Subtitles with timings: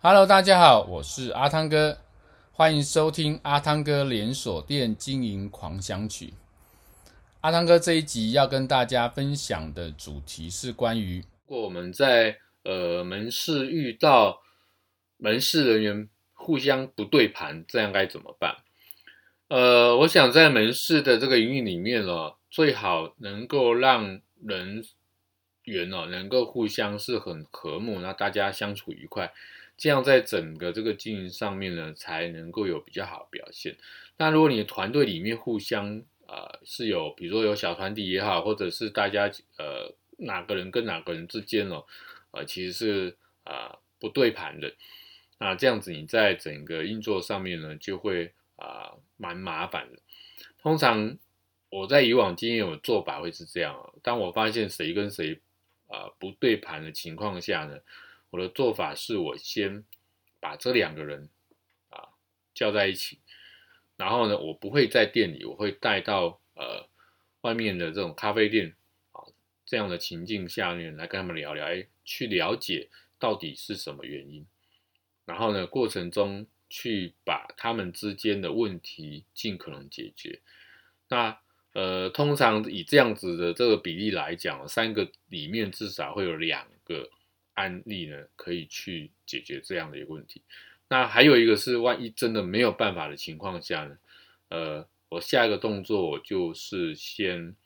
[0.00, 1.98] Hello，大家好，我是阿汤哥，
[2.52, 6.34] 欢迎收听阿汤哥连锁店经营狂想曲。
[7.40, 14.40] 阿汤哥这一集要跟大家分享的主题是关于，如果我们在呃门市遇到
[15.16, 18.54] 门市人员互相不对盘，这样该怎么办？
[19.48, 24.84] 呃，我想在门市的这个营运里面哦，最好能够让人
[25.68, 29.32] 员哦能够互相是很和睦，那大家相处愉快。
[29.76, 33.76] 这样在整个这个经营上面呢，才能够有比较好的表现。
[34.16, 41.84] 那如果你团队里面互相呃是有，比如说有小团体也好，或者是大家呃哪个人跟哪个人之间哦，
[42.32, 44.74] 呃其实是啊、不对盘的，
[45.38, 50.00] 那这样子你在整个运作上面呢，就会啊、蛮麻烦的。
[50.60, 51.16] 通常
[51.70, 55.40] 我在以往经验有做法会是这样啊，当我发现谁跟谁
[55.88, 57.80] 啊、不对盘的情况下呢，
[58.30, 59.84] 我的做法是我先
[60.38, 61.28] 把这两个人
[61.90, 62.08] 啊
[62.54, 63.18] 叫在一起，
[63.96, 66.86] 然后呢，我不会在店里，我会带到呃
[67.40, 68.74] 外面的这种咖啡店
[69.12, 69.24] 啊
[69.64, 74.46] 这样的情境下面来跟他们聊聊，哎，去了解到底是什么原因，
[75.24, 80.40] 然后呢，过程中去把他们之间的问题尽可能解决。
[81.08, 81.40] 那
[81.78, 87.08] 呃，通常以这样子的这个比例来讲，三个里面至少会有两个。
[87.58, 90.42] 案例呢，可以去解决这样的一个问题。
[90.86, 93.98] 那还有一个是，万一真的没有办法的情况下呢，
[94.50, 97.56] 呃，我下一个动作我就是先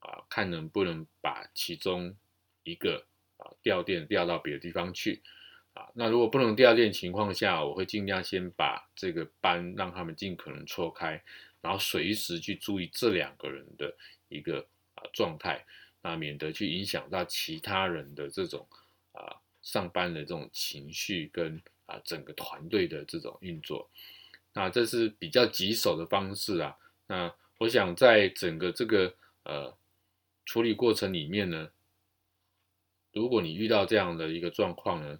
[0.00, 2.16] 啊，看能不能把其中
[2.64, 3.06] 一个
[3.36, 5.22] 啊调电调到别的地方去
[5.72, 5.86] 啊。
[5.94, 11.22] 那如果不能调电情况下，我会尽量先把这个班让他们尽可能错开，
[11.60, 13.94] 然后随时去注意这两个人的
[14.28, 15.64] 一个啊状态，
[16.02, 18.66] 那免得去影响到其他人的这种。
[19.12, 23.90] 啊，上班的这种情绪跟啊整个团队的这种运作，
[24.52, 26.76] 那这是比较棘手的方式啊。
[27.08, 29.12] 那我想在整个这个
[29.42, 29.76] 呃
[30.46, 31.70] 处理过程里面呢，
[33.12, 35.18] 如果你遇到这样的一个状况呢，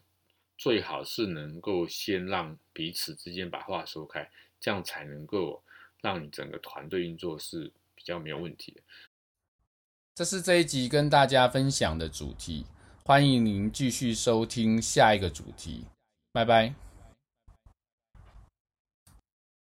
[0.56, 4.30] 最好是能够先让彼此之间把话说开，
[4.60, 5.64] 这样才能够
[6.02, 8.82] 让你整个团队运作是比较没有问题的。
[10.14, 12.66] 这是这一集跟大家分享的主题。
[13.04, 15.86] 欢迎您继续收听下一个主题，
[16.32, 16.87] 拜拜。